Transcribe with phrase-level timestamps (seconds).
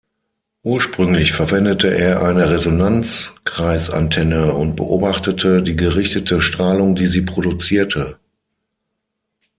[0.63, 8.17] Ursprünglich verwendete er eine Resonanzkreis-Antenne und beobachtete die gerichtete Strahlung, die sie produzierte.